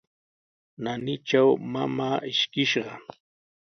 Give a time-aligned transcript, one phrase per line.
[0.81, 2.93] Naanitraw mamaa ishkishqa.